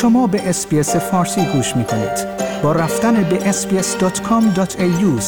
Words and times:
شما 0.00 0.26
به 0.26 0.48
اسپیس 0.48 0.96
فارسی 0.96 1.44
گوش 1.44 1.76
می 1.76 1.84
کنید. 1.84 2.26
با 2.62 2.72
رفتن 2.72 3.22
به 3.22 3.52
sbs.com.au 3.52 5.24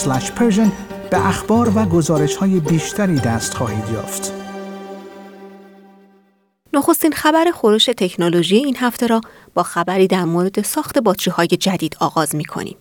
به 1.10 1.26
اخبار 1.26 1.72
و 1.78 1.84
گزارش 1.84 2.36
های 2.36 2.60
بیشتری 2.60 3.14
دست 3.14 3.54
خواهید 3.54 3.84
یافت. 3.92 4.32
نخستین 6.72 7.12
خبر 7.12 7.44
خروش 7.54 7.84
تکنولوژی 7.84 8.56
این 8.56 8.76
هفته 8.76 9.06
را 9.06 9.20
با 9.54 9.62
خبری 9.62 10.06
در 10.06 10.24
مورد 10.24 10.62
ساخت 10.62 10.98
باتری 10.98 11.30
های 11.30 11.48
جدید 11.48 11.96
آغاز 12.00 12.34
می 12.34 12.44
کنیم. 12.44 12.76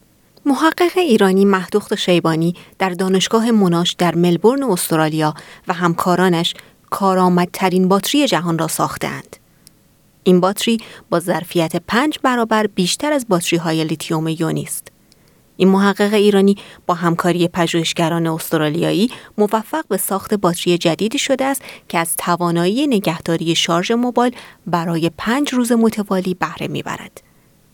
محقق 0.45 0.97
ایرانی 0.97 1.45
مهدوخت 1.45 1.95
شیبانی 1.95 2.55
در 2.79 2.89
دانشگاه 2.89 3.51
مناش 3.51 3.91
در 3.91 4.15
ملبورن 4.15 4.63
استرالیا 4.63 5.33
و 5.67 5.73
همکارانش 5.73 6.53
کارآمدترین 6.89 7.87
باتری 7.87 8.27
جهان 8.27 8.59
را 8.59 8.67
ساختند. 8.67 9.40
این 10.23 10.39
باتری 10.39 10.77
با 11.09 11.19
ظرفیت 11.19 11.75
پنج 11.87 12.19
برابر 12.23 12.67
بیشتر 12.67 13.13
از 13.13 13.25
باتری 13.29 13.59
های 13.59 13.83
لیتیوم 13.83 14.27
یونی 14.27 14.63
است. 14.63 14.87
این 15.57 15.69
محقق 15.69 16.13
ایرانی 16.13 16.55
با 16.87 16.93
همکاری 16.93 17.47
پژوهشگران 17.47 18.27
استرالیایی 18.27 19.09
موفق 19.37 19.87
به 19.87 19.97
ساخت 19.97 20.33
باتری 20.33 20.77
جدیدی 20.77 21.17
شده 21.17 21.45
است 21.45 21.61
که 21.89 21.97
از 21.97 22.15
توانایی 22.15 22.87
نگهداری 22.87 23.55
شارژ 23.55 23.91
موبایل 23.91 24.35
برای 24.67 25.11
پنج 25.17 25.53
روز 25.53 25.71
متوالی 25.71 26.33
بهره 26.33 26.67
می‌برد. 26.67 27.21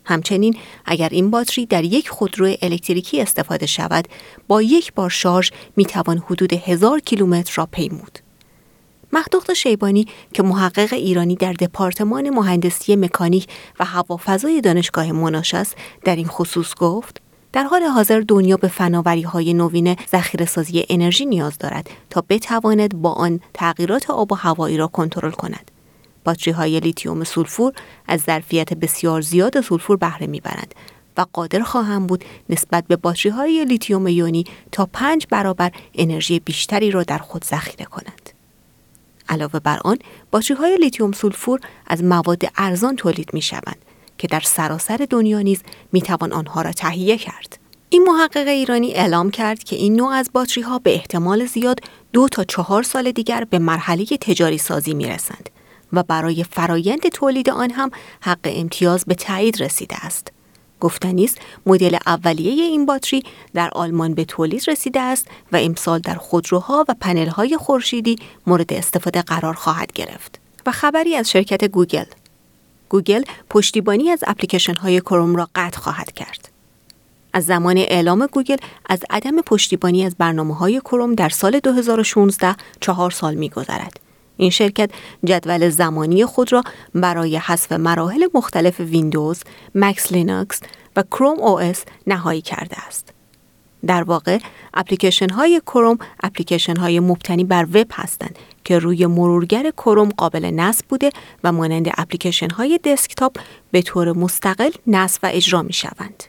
همچنین 0.05 0.57
اگر 0.85 1.09
این 1.09 1.31
باتری 1.31 1.65
در 1.65 1.83
یک 1.83 2.09
خودرو 2.09 2.55
الکتریکی 2.61 3.21
استفاده 3.21 3.65
شود 3.65 4.07
با 4.47 4.61
یک 4.61 4.93
بار 4.93 5.09
شارژ 5.09 5.51
می 5.75 5.85
توان 5.85 6.17
حدود 6.17 6.53
هزار 6.53 6.99
کیلومتر 6.99 7.53
را 7.55 7.65
پیمود. 7.65 8.19
مهدوخت 9.13 9.53
شیبانی 9.53 10.07
که 10.33 10.43
محقق 10.43 10.93
ایرانی 10.93 11.35
در 11.35 11.53
دپارتمان 11.53 12.29
مهندسی 12.29 12.95
مکانیک 12.95 13.47
و 13.79 13.85
هوافضای 13.85 14.61
دانشگاه 14.61 15.11
موناش 15.11 15.53
است 15.53 15.75
در 16.03 16.15
این 16.15 16.27
خصوص 16.27 16.75
گفت 16.75 17.21
در 17.53 17.63
حال 17.63 17.83
حاضر 17.83 18.23
دنیا 18.27 18.57
به 18.57 18.67
فناوری 18.67 19.21
های 19.21 19.53
نوین 19.53 19.95
ذخیره 20.11 20.45
سازی 20.45 20.85
انرژی 20.89 21.25
نیاز 21.25 21.57
دارد 21.57 21.89
تا 22.09 22.23
بتواند 22.29 23.01
با 23.01 23.11
آن 23.11 23.39
تغییرات 23.53 24.09
آب 24.09 24.31
و 24.31 24.35
هوایی 24.35 24.77
را 24.77 24.87
کنترل 24.87 25.31
کند. 25.31 25.71
باتری 26.23 26.53
های 26.53 26.79
لیتیوم 26.79 27.23
سولفور 27.23 27.73
از 28.07 28.21
ظرفیت 28.21 28.73
بسیار 28.73 29.21
زیاد 29.21 29.61
سولفور 29.61 29.97
بهره 29.97 30.27
می‌برند 30.27 30.75
و 31.17 31.25
قادر 31.33 31.63
خواهند 31.63 32.07
بود 32.07 32.25
نسبت 32.49 32.83
به 32.87 32.95
باتری 32.95 33.31
های 33.31 33.65
لیتیوم 33.65 34.07
یونی 34.07 34.45
تا 34.71 34.89
پنج 34.93 35.27
برابر 35.29 35.71
انرژی 35.95 36.39
بیشتری 36.39 36.91
را 36.91 37.03
در 37.03 37.17
خود 37.17 37.43
ذخیره 37.43 37.85
کنند. 37.85 38.26
علاوه 39.29 39.59
بر 39.59 39.79
آن، 39.85 39.97
باتری 40.31 40.57
های 40.57 40.77
لیتیوم 40.77 41.11
سولفور 41.11 41.59
از 41.87 42.03
مواد 42.03 42.43
ارزان 42.57 42.95
تولید 42.95 43.33
می 43.33 43.41
شوند 43.41 43.85
که 44.17 44.27
در 44.27 44.39
سراسر 44.39 45.07
دنیا 45.09 45.41
نیز 45.41 45.61
می 45.91 46.01
توان 46.01 46.33
آنها 46.33 46.61
را 46.61 46.71
تهیه 46.71 47.17
کرد. 47.17 47.59
این 47.89 48.03
محقق 48.03 48.47
ایرانی 48.47 48.93
اعلام 48.93 49.31
کرد 49.31 49.63
که 49.63 49.75
این 49.75 49.95
نوع 49.95 50.11
از 50.11 50.29
باتری 50.33 50.63
ها 50.63 50.79
به 50.79 50.93
احتمال 50.93 51.45
زیاد 51.45 51.79
دو 52.13 52.27
تا 52.27 52.43
چهار 52.43 52.83
سال 52.83 53.11
دیگر 53.11 53.43
به 53.43 53.59
مرحله 53.59 54.05
تجاری 54.05 54.57
سازی 54.57 54.93
می 54.93 55.05
رسند 55.05 55.49
و 55.93 56.03
برای 56.03 56.43
فرایند 56.43 57.01
تولید 57.01 57.49
آن 57.49 57.71
هم 57.71 57.91
حق 58.21 58.39
امتیاز 58.43 59.05
به 59.05 59.15
تایید 59.15 59.63
رسیده 59.63 60.05
است. 60.05 60.36
گفتنی 60.79 61.23
است 61.23 61.37
مدل 61.65 61.97
اولیه 62.05 62.63
این 62.63 62.85
باتری 62.85 63.23
در 63.53 63.69
آلمان 63.69 64.13
به 64.13 64.25
تولید 64.25 64.69
رسیده 64.69 65.01
است 65.01 65.27
و 65.51 65.57
امسال 65.57 65.99
در 65.99 66.15
خودروها 66.15 66.85
و 66.89 66.95
پنل‌های 67.01 67.57
خورشیدی 67.57 68.15
مورد 68.47 68.73
استفاده 68.73 69.21
قرار 69.21 69.53
خواهد 69.53 69.91
گرفت. 69.93 70.39
و 70.65 70.71
خبری 70.71 71.15
از 71.15 71.31
شرکت 71.31 71.63
گوگل 71.65 72.05
گوگل 72.89 73.23
پشتیبانی 73.49 74.09
از 74.09 74.23
اپلیکیشن 74.27 74.75
های 74.75 75.01
کروم 75.01 75.35
را 75.35 75.49
قطع 75.55 75.79
خواهد 75.79 76.11
کرد. 76.11 76.49
از 77.33 77.45
زمان 77.45 77.77
اعلام 77.77 78.25
گوگل 78.25 78.57
از 78.89 78.99
عدم 79.09 79.41
پشتیبانی 79.41 80.05
از 80.05 80.15
برنامه 80.17 80.55
های 80.55 80.79
کروم 80.79 81.15
در 81.15 81.29
سال 81.29 81.59
2016 81.59 82.55
چهار 82.79 83.11
سال 83.11 83.35
می 83.35 83.49
گذرد. 83.49 84.06
این 84.37 84.49
شرکت 84.49 84.89
جدول 85.25 85.69
زمانی 85.69 86.25
خود 86.25 86.53
را 86.53 86.63
برای 86.95 87.37
حذف 87.37 87.71
مراحل 87.71 88.27
مختلف 88.33 88.79
ویندوز، 88.79 89.43
مک، 89.75 90.11
لینوکس 90.11 90.61
و 90.95 91.03
کروم 91.03 91.39
OS 91.39 91.83
نهایی 92.07 92.41
کرده 92.41 92.85
است. 92.87 93.13
در 93.85 94.03
واقع 94.03 94.39
اپلیکیشن 94.73 95.29
های 95.29 95.61
کروم 95.65 95.97
اپلیکیشن 96.23 96.75
های 96.75 96.99
مبتنی 96.99 97.43
بر 97.43 97.63
وب 97.63 97.87
هستند 97.93 98.39
که 98.63 98.79
روی 98.79 99.05
مرورگر 99.05 99.71
کروم 99.71 100.09
قابل 100.09 100.45
نصب 100.45 100.85
بوده 100.89 101.09
و 101.43 101.51
مانند 101.51 101.87
اپلیکیشن 101.97 102.49
های 102.49 102.79
دسکتاپ 102.83 103.37
به 103.71 103.81
طور 103.81 104.11
مستقل 104.11 104.71
نصب 104.87 105.19
و 105.23 105.29
اجرا 105.33 105.61
می 105.61 105.73
شوند. 105.73 106.23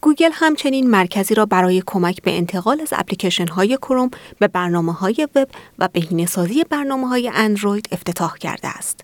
گوگل 0.00 0.30
همچنین 0.32 0.90
مرکزی 0.90 1.34
را 1.34 1.46
برای 1.46 1.82
کمک 1.86 2.22
به 2.22 2.36
انتقال 2.36 2.80
از 2.80 2.88
اپلیکیشن 2.92 3.48
های 3.48 3.76
کروم 3.76 4.10
به 4.38 4.48
برنامه 4.48 4.92
های 4.92 5.28
وب 5.34 5.48
و 5.78 5.88
بهینه 5.88 6.26
سازی 6.26 6.64
برنامه 6.64 7.08
های 7.08 7.30
اندروید 7.34 7.88
افتتاح 7.92 8.36
کرده 8.36 8.68
است. 8.68 9.00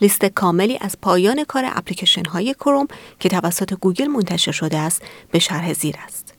لیست 0.00 0.24
کاملی 0.24 0.78
از 0.80 0.96
پایان 1.02 1.44
کار 1.44 1.64
اپلیکیشن 1.66 2.24
های 2.24 2.54
کروم 2.54 2.86
که 3.20 3.28
توسط 3.28 3.74
گوگل 3.74 4.06
منتشر 4.06 4.52
شده 4.52 4.78
است 4.78 5.02
به 5.30 5.38
شرح 5.38 5.72
زیر 5.72 5.96
است. 6.04 6.33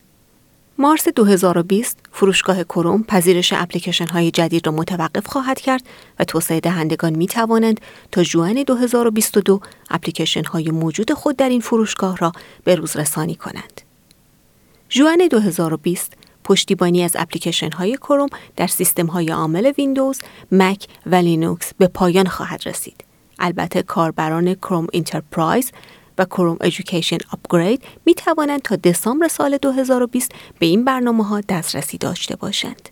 مارس 0.78 1.08
2020 1.08 1.97
فروشگاه 2.12 2.63
کروم 2.63 3.03
پذیرش 3.03 3.53
اپلیکیشن 3.53 4.08
های 4.08 4.31
جدید 4.31 4.68
را 4.68 4.74
متوقف 4.74 5.28
خواهد 5.28 5.62
کرد 5.62 5.84
و 6.19 6.24
توسعه 6.24 6.59
دهندگان 6.59 7.16
می 7.16 7.28
توانند 7.28 7.81
تا 8.12 8.24
ژوئن 8.24 8.63
2022 8.63 9.59
اپلیکیشن 9.90 10.44
های 10.44 10.72
موجود 10.72 11.13
خود 11.13 11.38
در 11.38 11.50
این 11.50 11.62
فروشگاه 11.62 12.18
را 12.18 12.31
به 12.63 12.75
روز 12.75 12.97
رسانی 12.97 13.36
کنند. 13.36 13.81
ژوئن 14.90 15.28
2020 15.31 16.13
پشتیبانی 16.44 17.03
از 17.03 17.16
اپلیکیشن 17.19 17.72
های 17.72 17.97
کروم 17.97 18.30
در 18.56 18.68
سیستم 18.68 19.06
های 19.06 19.31
عامل 19.31 19.72
ویندوز، 19.78 20.19
مک 20.52 20.88
و 21.06 21.16
لینوکس 21.16 21.74
به 21.78 21.88
پایان 21.88 22.28
خواهد 22.28 22.68
رسید. 22.68 23.03
البته 23.40 23.84
کاربران 23.84 24.53
Chrome 24.53 24.88
Enterprise 24.94 25.72
و 26.18 26.26
Chrome 26.25 26.58
Education 26.62 27.18
Upgrade 27.34 27.84
می 28.06 28.14
توانند 28.14 28.62
تا 28.62 28.76
دسامبر 28.76 29.28
سال 29.28 29.58
2020 29.58 30.31
به 30.59 30.66
این 30.66 30.86
برنامه 30.86 31.26
ها 31.26 31.42
دسترسی 31.42 31.98
داشته 31.98 32.36
باشند. 32.36 32.90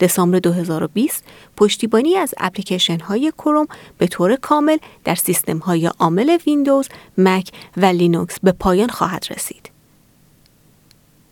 دسامبر 0.00 0.38
2020 0.38 1.24
پشتیبانی 1.56 2.14
از 2.14 2.34
اپلیکیشن 2.38 3.00
های 3.00 3.32
کروم 3.38 3.66
به 3.98 4.06
طور 4.06 4.36
کامل 4.36 4.78
در 5.04 5.14
سیستم 5.14 5.58
های 5.58 5.86
عامل 5.86 6.38
ویندوز، 6.46 6.88
مک 7.18 7.50
و 7.76 7.84
لینوکس 7.86 8.40
به 8.42 8.52
پایان 8.52 8.88
خواهد 8.88 9.26
رسید. 9.30 9.75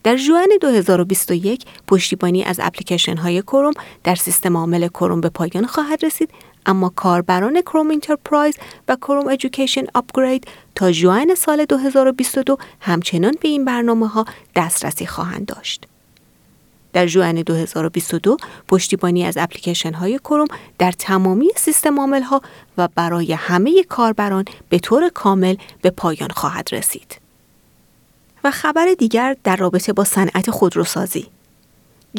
در 0.04 0.16
ژوئن 0.16 0.48
2021 0.60 1.65
پشتیبانی 1.87 2.44
از 2.44 2.60
اپلیکیشن 2.62 3.16
های 3.16 3.42
کروم 3.42 3.72
در 4.04 4.15
سیستم 4.15 4.56
عامل 4.56 4.88
کروم 4.88 5.20
به 5.20 5.28
پایان 5.28 5.66
خواهد 5.66 6.04
رسید 6.04 6.31
اما 6.66 6.92
کاربران 6.97 7.60
Chrome 7.60 7.91
Enterprise 7.91 8.56
و 8.88 8.97
Chrome 8.97 9.26
Education 9.26 9.84
Upgrade 9.94 10.47
تا 10.75 10.92
ژوئن 10.92 11.34
سال 11.34 11.65
2022 11.65 12.56
همچنان 12.81 13.34
به 13.41 13.48
این 13.48 13.65
برنامه 13.65 14.09
ها 14.09 14.25
دسترسی 14.56 15.06
خواهند 15.06 15.47
داشت. 15.47 15.87
در 16.92 17.06
ژوئن 17.06 17.42
2022 17.42 18.36
پشتیبانی 18.69 19.25
از 19.25 19.36
اپلیکیشن 19.36 19.92
های 19.92 20.19
کروم 20.19 20.48
در 20.78 20.92
تمامی 20.92 21.48
سیستم 21.56 22.00
عامل 22.00 22.22
ها 22.22 22.42
و 22.78 22.88
برای 22.94 23.32
همه 23.32 23.84
کاربران 23.84 24.44
به 24.69 24.78
طور 24.78 25.09
کامل 25.09 25.56
به 25.82 25.91
پایان 25.91 26.31
خواهد 26.31 26.69
رسید. 26.72 27.23
و 28.44 28.50
خبر 28.50 28.94
دیگر 28.99 29.37
در 29.44 29.56
رابطه 29.56 29.93
با 29.93 30.05
صنعت 30.05 30.50
خودروسازی 30.50 31.27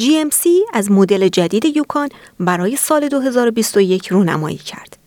GMC 0.00 0.46
از 0.72 0.90
مدل 0.90 1.28
جدید 1.28 1.76
یوکان 1.76 2.08
برای 2.40 2.76
سال 2.76 3.08
2021 3.08 4.08
رونمایی 4.08 4.56
کرد. 4.56 4.98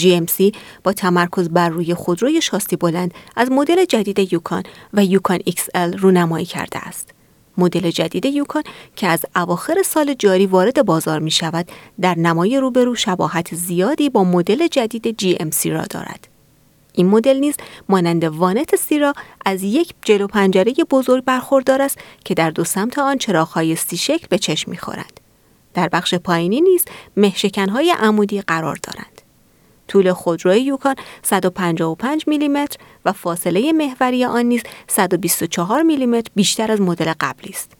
GMC 0.00 0.56
با 0.84 0.92
تمرکز 0.92 1.48
بر 1.48 1.68
روی 1.68 1.94
خودروی 1.94 2.42
شاستی 2.42 2.76
بلند 2.76 3.14
از 3.36 3.50
مدل 3.52 3.84
جدید 3.84 4.32
یوکان 4.32 4.62
و 4.92 5.04
یوکان 5.04 5.38
XL 5.38 5.96
رونمایی 5.98 6.46
کرده 6.46 6.78
است. 6.78 7.10
مدل 7.58 7.90
جدید 7.90 8.24
یوکان 8.24 8.62
که 8.96 9.06
از 9.06 9.20
اواخر 9.36 9.82
سال 9.84 10.14
جاری 10.14 10.46
وارد 10.46 10.86
بازار 10.86 11.18
می 11.18 11.30
شود 11.30 11.68
در 12.00 12.14
نمای 12.18 12.60
روبرو 12.60 12.94
شباهت 12.94 13.54
زیادی 13.54 14.10
با 14.10 14.24
مدل 14.24 14.66
جدید 14.66 15.20
GMC 15.22 15.66
را 15.66 15.84
دارد. 15.90 16.33
این 16.94 17.06
مدل 17.06 17.36
نیز 17.36 17.54
مانند 17.88 18.24
وانت 18.24 18.76
سیرا 18.76 19.12
از 19.44 19.62
یک 19.62 19.94
جلو 20.02 20.26
پنجره 20.26 20.74
بزرگ 20.90 21.24
برخوردار 21.24 21.82
است 21.82 21.98
که 22.24 22.34
در 22.34 22.50
دو 22.50 22.64
سمت 22.64 22.98
آن 22.98 23.18
چراغهای 23.18 23.76
سی 23.76 23.96
شکل 23.96 24.26
به 24.30 24.38
چشم 24.38 24.70
می‌خورند. 24.70 25.20
در 25.74 25.88
بخش 25.88 26.14
پایینی 26.14 26.60
نیز 26.60 26.84
مهشکنهای 27.16 27.94
عمودی 27.98 28.40
قرار 28.40 28.78
دارند. 28.82 29.22
طول 29.88 30.12
خودروی 30.12 30.60
یوکان 30.60 30.96
155 31.22 32.24
میلیمتر 32.26 32.78
و 33.04 33.12
فاصله 33.12 33.72
محوری 33.72 34.24
آن 34.24 34.44
نیز 34.44 34.62
124 34.88 35.82
میلیمتر 35.82 36.30
بیشتر 36.34 36.72
از 36.72 36.80
مدل 36.80 37.12
قبلی 37.20 37.50
است. 37.50 37.72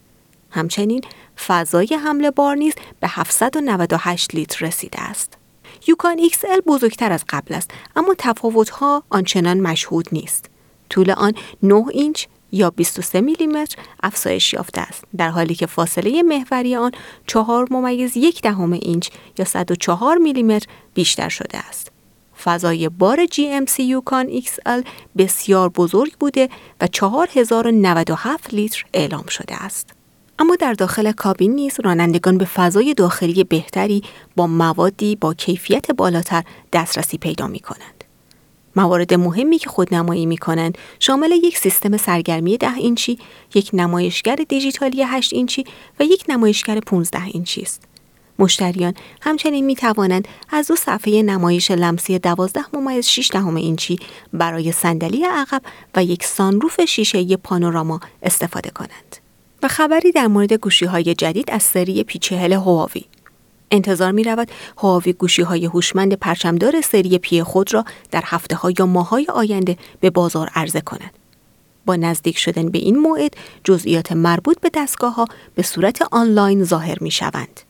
همچنین 0.50 1.00
فضای 1.46 1.94
حمله 2.04 2.30
بار 2.30 2.56
نیز 2.56 2.74
به 3.00 3.08
798 3.10 4.34
لیتر 4.34 4.66
رسیده 4.66 5.00
است. 5.00 5.38
یوکان 5.86 6.28
XL 6.28 6.60
بزرگتر 6.66 7.12
از 7.12 7.24
قبل 7.28 7.54
است 7.54 7.70
اما 7.96 8.14
تفاوتها 8.18 9.02
آنچنان 9.10 9.60
مشهود 9.60 10.08
نیست. 10.12 10.50
طول 10.90 11.10
آن 11.10 11.32
9 11.62 11.84
اینچ 11.90 12.26
یا 12.52 12.70
23 12.70 13.20
میلیمتر 13.20 13.76
افزایش 14.02 14.52
یافته 14.52 14.80
است 14.80 15.04
در 15.16 15.28
حالی 15.28 15.54
که 15.54 15.66
فاصله 15.66 16.22
محوری 16.22 16.76
آن 16.76 16.92
4 17.26 17.66
ممیز 17.70 18.16
یک 18.16 18.42
دهم 18.42 18.72
اینچ 18.72 19.08
یا 19.38 19.44
104 19.44 20.18
میلیمتر 20.18 20.66
بیشتر 20.94 21.28
شده 21.28 21.58
است. 21.58 21.90
فضای 22.44 22.88
بار 22.88 23.26
GMC 23.26 23.80
یوکان 23.80 24.40
XL 24.40 24.86
بسیار 25.16 25.68
بزرگ 25.68 26.12
بوده 26.20 26.48
و 26.80 26.86
4097 26.86 28.54
لیتر 28.54 28.84
اعلام 28.94 29.26
شده 29.26 29.64
است. 29.64 30.03
اما 30.38 30.56
در 30.56 30.72
داخل 30.72 31.12
کابین 31.12 31.54
نیز 31.54 31.76
رانندگان 31.84 32.38
به 32.38 32.44
فضای 32.44 32.94
داخلی 32.94 33.44
بهتری 33.44 34.02
با 34.36 34.46
موادی 34.46 35.16
با 35.16 35.34
کیفیت 35.34 35.90
بالاتر 35.90 36.44
دسترسی 36.72 37.18
پیدا 37.18 37.46
می 37.46 37.60
کنند. 37.60 38.04
موارد 38.76 39.14
مهمی 39.14 39.58
که 39.58 39.70
خودنمایی 39.70 40.26
می 40.26 40.36
کنند 40.36 40.78
شامل 41.00 41.30
یک 41.32 41.58
سیستم 41.58 41.96
سرگرمی 41.96 42.56
10 42.56 42.74
اینچی، 42.74 43.18
یک 43.54 43.70
نمایشگر 43.72 44.36
دیجیتالی 44.48 45.02
8 45.02 45.32
اینچی 45.32 45.64
و 46.00 46.04
یک 46.04 46.24
نمایشگر 46.28 46.80
15 46.80 47.24
اینچی 47.24 47.62
است. 47.62 47.82
مشتریان 48.38 48.94
همچنین 49.20 49.64
می 49.64 49.74
توانند 49.74 50.28
از 50.50 50.68
دو 50.68 50.76
صفحه 50.76 51.22
نمایش 51.22 51.70
لمسی 51.70 52.18
12 52.18 52.60
ممیز 52.72 53.06
6 53.06 53.30
دهم 53.32 53.54
اینچی 53.54 53.98
برای 54.32 54.72
صندلی 54.72 55.24
عقب 55.24 55.62
و 55.94 56.04
یک 56.04 56.24
سانروف 56.24 56.80
شیشه 56.84 57.36
پانوراما 57.36 58.00
استفاده 58.22 58.70
کنند. 58.70 59.03
و 59.64 59.68
خبری 59.68 60.12
در 60.12 60.26
مورد 60.26 60.52
گوشی 60.52 60.84
های 60.84 61.14
جدید 61.14 61.50
از 61.50 61.62
سری 61.62 62.02
پی 62.02 62.19
چهل 62.19 62.52
هواوی. 62.52 63.04
انتظار 63.70 64.12
می 64.12 64.24
رود 64.24 64.50
هواوی 64.78 65.12
گوشی 65.12 65.42
های 65.42 65.64
هوشمند 65.64 66.14
پرچمدار 66.14 66.80
سری 66.80 67.18
پی 67.18 67.42
خود 67.42 67.74
را 67.74 67.84
در 68.10 68.22
هفته 68.24 68.56
ها 68.56 68.70
یا 68.78 68.86
ماه 68.86 69.08
های 69.08 69.26
آینده 69.34 69.76
به 70.00 70.10
بازار 70.10 70.50
عرضه 70.54 70.80
کند. 70.80 71.10
با 71.86 71.96
نزدیک 71.96 72.38
شدن 72.38 72.68
به 72.68 72.78
این 72.78 72.98
موعد 72.98 73.34
جزئیات 73.64 74.12
مربوط 74.12 74.60
به 74.60 74.70
دستگاه 74.74 75.14
ها 75.14 75.26
به 75.54 75.62
صورت 75.62 76.02
آنلاین 76.12 76.64
ظاهر 76.64 76.96
می 77.00 77.10
شوند. 77.10 77.60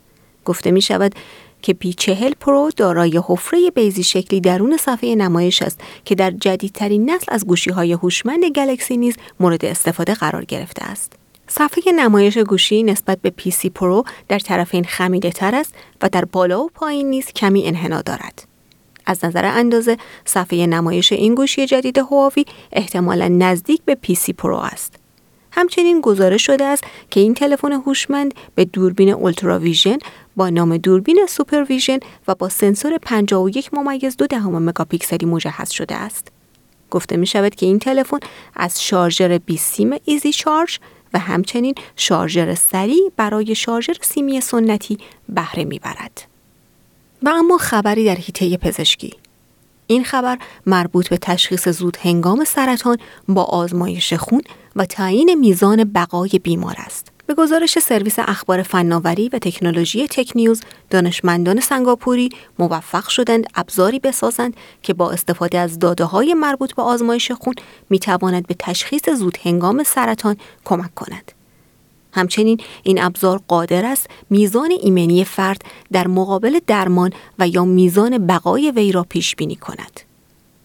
گفته 0.45 0.71
می 0.71 0.83
شود 0.83 1.15
که 1.63 1.73
پی 1.73 1.93
چهل 1.93 2.33
پرو 2.41 2.71
دارای 2.77 3.21
حفره 3.27 3.71
بیضی 3.71 4.03
شکلی 4.03 4.41
درون 4.41 4.77
صفحه 4.77 5.15
نمایش 5.15 5.63
است 5.63 5.81
که 6.05 6.15
در 6.15 6.31
جدیدترین 6.31 7.11
نسل 7.11 7.27
از 7.29 7.47
گوشی 7.47 7.71
های 7.71 7.93
هوشمند 7.93 8.45
گلکسی 8.45 8.97
نیز 8.97 9.17
مورد 9.41 9.65
استفاده 9.65 10.15
قرار 10.15 10.45
گرفته 10.45 10.85
است. 10.85 11.24
صفحه 11.49 11.93
نمایش 11.93 12.39
گوشی 12.39 12.83
نسبت 12.83 13.19
به 13.23 13.33
پی 13.39 13.55
سی 13.55 13.71
پرو 13.75 14.05
در 14.29 14.39
طرفین 14.39 14.85
خمیده 14.85 15.31
تر 15.31 15.55
است 15.55 15.75
و 16.03 16.09
در 16.09 16.25
بالا 16.25 16.63
و 16.65 16.71
پایین 16.75 17.11
نیز 17.11 17.27
کمی 17.27 17.67
انحنا 17.67 18.03
دارد. 18.03 18.47
از 19.07 19.25
نظر 19.25 19.45
اندازه 19.45 19.97
صفحه 20.25 20.67
نمایش 20.67 21.13
این 21.13 21.35
گوشی 21.35 21.67
جدید 21.67 21.99
هواوی 21.99 22.45
احتمالا 22.73 23.29
نزدیک 23.29 23.81
به 23.85 23.99
پی 24.07 24.20
سی 24.20 24.33
پرو 24.39 24.57
است. 24.57 24.95
همچنین 25.53 26.01
گزارش 26.01 26.47
شده 26.47 26.65
است 26.65 26.85
که 27.11 27.21
این 27.21 27.35
تلفن 27.35 27.73
هوشمند 27.73 28.35
به 28.55 28.65
دوربین 28.65 29.09
Ultra 29.09 29.59
Vision 29.59 29.99
با 30.37 30.51
نام 30.51 30.77
دوربین 30.77 31.27
Super 31.29 31.65
Vision 31.65 31.99
و 32.29 32.35
با 32.35 32.49
سنسور 32.49 32.99
51 32.99 33.75
ممیز 33.75 34.17
دو 34.17 34.27
دهم 34.27 34.63
مگاپیکسلی 34.63 35.27
مجهز 35.27 35.71
شده 35.71 35.95
است. 35.95 36.29
گفته 36.91 37.17
می 37.17 37.27
شود 37.27 37.55
که 37.55 37.67
این 37.67 37.79
تلفن 37.79 38.19
از 38.57 38.83
شارژر 38.83 39.39
بی 39.39 39.75
سیم 39.75 39.91
Easy 40.05 40.33
Charge 40.33 40.79
و 41.15 41.19
همچنین 41.19 41.75
شارژر 41.97 42.55
سریع 42.55 43.13
برای 43.17 43.55
شارژر 43.55 43.97
سیمی 44.01 44.41
سنتی 44.41 44.99
بهره 45.29 45.65
می‌برد. 45.65 46.29
و 47.23 47.29
اما 47.29 47.59
خبری 47.59 48.05
در 48.05 48.15
حیطه 48.15 48.57
پزشکی 48.57 49.15
این 49.87 50.05
خبر 50.05 50.39
مربوط 50.67 51.09
به 51.09 51.17
تشخیص 51.17 51.69
زود 51.69 51.97
هنگام 52.01 52.45
سرطان 52.45 52.99
با 53.29 53.43
آزمایش 53.43 54.13
خون 54.13 54.43
و 54.77 54.85
تعیین 54.85 55.35
میزان 55.35 55.85
بقای 55.85 56.41
بیمار 56.43 56.75
است. 56.79 57.14
به 57.27 57.35
گزارش 57.35 57.79
سرویس 57.79 58.19
اخبار 58.19 58.63
فناوری 58.63 59.29
و 59.29 59.39
تکنولوژی 59.39 60.09
تکنیوز 60.09 60.61
دانشمندان 60.91 61.61
سنگاپوری 61.61 62.29
موفق 62.59 63.09
شدند 63.09 63.47
ابزاری 63.55 63.99
بسازند 63.99 64.57
که 64.83 64.95
با 64.95 65.11
استفاده 65.11 65.59
از 65.59 65.79
داده 65.79 66.05
های 66.05 66.35
مربوط 66.35 66.75
به 66.75 66.83
آزمایش 66.83 67.33
خون 67.33 67.55
می 67.91 67.99
تواند 67.99 68.47
به 68.47 68.57
تشخیص 68.59 69.09
زود 69.09 69.39
هنگام 69.45 69.83
سرطان 69.83 70.37
کمک 70.65 70.95
کند. 70.95 71.33
همچنین 72.13 72.61
این 72.83 73.03
ابزار 73.03 73.41
قادر 73.49 73.87
است 73.87 74.07
میزان 74.31 74.71
ایمنی 74.71 75.25
فرد 75.25 75.63
در 75.93 76.07
مقابل 76.07 76.59
درمان 76.67 77.11
و 77.39 77.49
یا 77.49 77.65
میزان 77.65 78.27
بقای 78.27 78.71
وی 78.71 78.93
را 78.93 79.03
پیش 79.09 79.37
بینی 79.37 79.57
کند. 79.57 80.01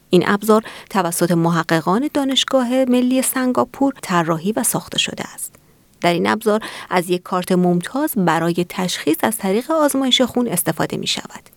این 0.10 0.30
ابزار 0.30 0.64
توسط 0.90 1.32
محققان 1.32 2.10
دانشگاه 2.14 2.70
ملی 2.86 3.22
سنگاپور 3.22 3.94
طراحی 4.02 4.52
و 4.52 4.64
ساخته 4.64 5.00
شده 5.00 5.24
است. 5.34 5.59
در 6.02 6.14
این 6.14 6.28
ابزار 6.28 6.62
از 6.90 7.10
یک 7.10 7.24
کارت 7.24 7.52
ممتاز 7.52 8.14
برای 8.18 8.66
تشخیص 8.70 9.18
از 9.22 9.38
طریق 9.38 9.72
آزمایش 9.72 10.22
خون 10.22 10.48
استفاده 10.48 10.98
می 10.98 11.08
شود. 11.08 11.50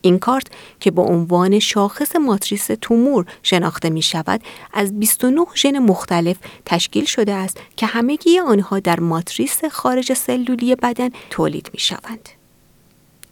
این 0.00 0.18
کارت 0.18 0.46
که 0.80 0.90
به 0.90 1.02
عنوان 1.02 1.58
شاخص 1.58 2.16
ماتریس 2.16 2.70
تومور 2.80 3.26
شناخته 3.42 3.90
می 3.90 4.02
شود 4.02 4.40
از 4.72 4.98
29 4.98 5.40
ژن 5.54 5.78
مختلف 5.78 6.36
تشکیل 6.64 7.04
شده 7.04 7.32
است 7.32 7.60
که 7.76 7.86
همگی 7.86 8.38
آنها 8.38 8.78
در 8.78 9.00
ماتریس 9.00 9.64
خارج 9.64 10.12
سلولی 10.12 10.74
بدن 10.74 11.10
تولید 11.30 11.70
می 11.72 11.80
شوند. 11.80 12.28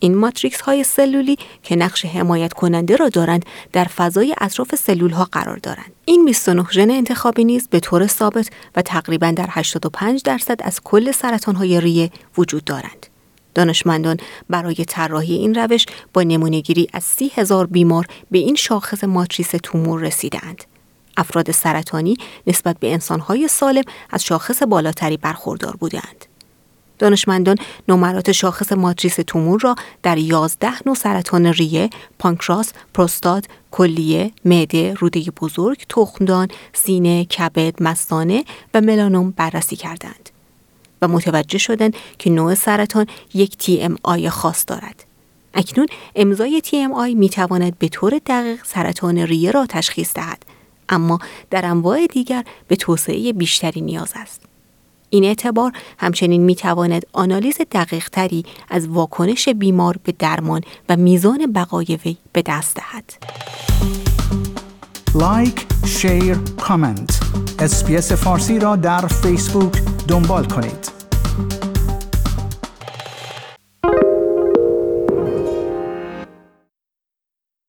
این 0.04 0.14
ماتریکس 0.14 0.60
های 0.60 0.84
سلولی 0.84 1.36
که 1.62 1.76
نقش 1.76 2.04
حمایت 2.04 2.52
کننده 2.52 2.96
را 2.96 3.08
دارند 3.08 3.44
در 3.72 3.84
فضای 3.84 4.34
اطراف 4.40 4.74
سلول 4.74 5.10
ها 5.10 5.24
قرار 5.32 5.56
دارند. 5.56 5.92
این 6.04 6.24
29 6.24 6.66
ژن 6.70 6.90
انتخابی 6.90 7.44
نیز 7.44 7.68
به 7.68 7.80
طور 7.80 8.06
ثابت 8.06 8.50
و 8.76 8.82
تقریبا 8.82 9.30
در 9.30 9.46
85 9.50 10.22
درصد 10.22 10.56
از 10.62 10.80
کل 10.84 11.12
سرطان 11.12 11.54
های 11.54 11.80
ریه 11.80 12.10
وجود 12.38 12.64
دارند. 12.64 13.06
دانشمندان 13.54 14.16
برای 14.50 14.74
طراحی 14.74 15.34
این 15.34 15.54
روش 15.54 15.86
با 16.12 16.22
نمونهگیری 16.22 16.88
از 16.92 17.04
سی 17.04 17.32
هزار 17.34 17.66
بیمار 17.66 18.06
به 18.30 18.38
این 18.38 18.54
شاخص 18.54 19.04
ماتریس 19.04 19.50
تومور 19.62 20.00
رسیدند. 20.00 20.64
افراد 21.16 21.50
سرطانی 21.50 22.16
نسبت 22.46 22.78
به 22.78 22.92
انسانهای 22.92 23.48
سالم 23.48 23.84
از 24.10 24.24
شاخص 24.24 24.62
بالاتری 24.62 25.16
برخوردار 25.16 25.76
بودند. 25.76 26.33
دانشمندان 26.98 27.56
نمرات 27.88 28.32
شاخص 28.32 28.72
ماتریس 28.72 29.18
تومور 29.26 29.60
را 29.60 29.74
در 30.02 30.18
11 30.18 30.70
نوع 30.86 30.94
سرطان 30.94 31.46
ریه، 31.46 31.90
پانکراس، 32.18 32.72
پروستات، 32.94 33.44
کلیه، 33.70 34.30
معده، 34.44 34.94
روده 34.94 35.20
بزرگ، 35.40 35.84
تخمدان، 35.88 36.48
سینه، 36.72 37.24
کبد، 37.24 37.82
مثانه 37.82 38.44
و 38.74 38.80
ملانوم 38.80 39.30
بررسی 39.30 39.76
کردند 39.76 40.30
و 41.02 41.08
متوجه 41.08 41.58
شدند 41.58 41.96
که 42.18 42.30
نوع 42.30 42.54
سرطان 42.54 43.06
یک 43.34 43.52
TMI 43.62 44.26
خاص 44.26 44.64
دارد. 44.66 45.04
اکنون 45.54 45.86
امضای 46.16 46.62
TMI 46.64 47.16
می 47.16 47.28
تواند 47.28 47.78
به 47.78 47.88
طور 47.88 48.20
دقیق 48.26 48.64
سرطان 48.64 49.18
ریه 49.18 49.50
را 49.50 49.66
تشخیص 49.66 50.14
دهد 50.14 50.44
اما 50.88 51.18
در 51.50 51.66
انواع 51.66 52.06
دیگر 52.06 52.44
به 52.68 52.76
توسعه 52.76 53.32
بیشتری 53.32 53.80
نیاز 53.80 54.12
است. 54.14 54.43
این 55.14 55.24
اعتبار 55.24 55.72
همچنین 55.98 56.42
می 56.42 56.54
تواند 56.54 57.06
آنالیز 57.12 57.58
دقیق 57.72 58.08
تری 58.08 58.44
از 58.68 58.88
واکنش 58.88 59.48
بیمار 59.48 59.96
به 60.04 60.12
درمان 60.12 60.60
و 60.88 60.96
میزان 60.96 61.52
بقای 61.52 61.98
وی 62.04 62.16
به 62.32 62.42
دست 62.42 62.76
دهد. 62.76 63.12
like، 65.14 65.66
share، 65.86 66.36
comment. 66.60 67.20
اسپیس 67.58 68.12
فارسی 68.12 68.58
را 68.58 68.76
در 68.76 69.06
فیسبوک 69.06 69.82
دنبال 70.08 70.44
کنید. 70.44 71.03